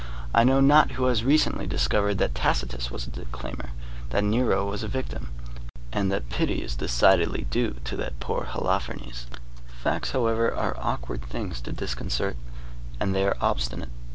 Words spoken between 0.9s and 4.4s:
who has recently discovered that Tacitus was a declaimer, that